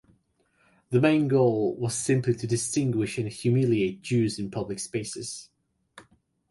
The 0.89 0.99
main 0.99 1.27
goal 1.27 1.75
was 1.75 1.93
simply 1.93 2.33
to 2.37 2.47
distinguish 2.47 3.19
and 3.19 3.29
humiliate 3.29 4.01
Jews 4.01 4.39
in 4.39 4.49
public 4.49 4.79
spaces. 4.79 5.51